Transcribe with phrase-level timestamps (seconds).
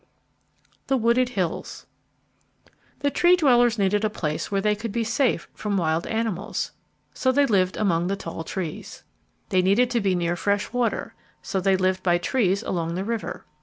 [0.87, 1.85] The Wooded Hills
[3.01, 6.71] The Tree dwellers needed a place where they could be safe from the wild animals.
[7.13, 9.03] So they lived among the tall trees.
[9.49, 11.13] They needed to be near fresh water.
[11.43, 13.45] So they lived by trees along the river.